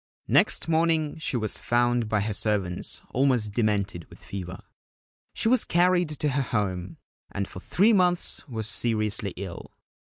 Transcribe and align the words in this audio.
Next 0.27 0.67
morning 0.67 1.19
she 1.19 1.37
was 1.37 1.59
found 1.59 2.09
by 2.09 2.21
her 2.21 2.33
servants 2.33 3.03
almost 3.11 3.51
demented 3.51 4.09
with 4.09 4.17
fever. 4.25 4.63
She 5.35 5.47
was 5.47 5.63
carried 5.63 6.09
to 6.09 6.29
her 6.29 6.41
home, 6.41 6.97
and 7.31 7.47
for 7.47 7.59
three 7.59 7.93
months 7.93 8.47
was 8.49 8.67
seriously 8.67 9.35
ill. 9.37 9.69